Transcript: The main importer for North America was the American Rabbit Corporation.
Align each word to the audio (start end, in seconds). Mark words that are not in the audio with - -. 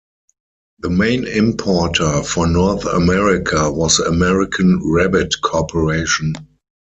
The 0.79 0.89
main 0.89 1.27
importer 1.27 2.23
for 2.23 2.47
North 2.47 2.85
America 2.85 3.71
was 3.71 3.97
the 3.97 4.05
American 4.05 4.81
Rabbit 4.83 5.31
Corporation. 5.43 6.33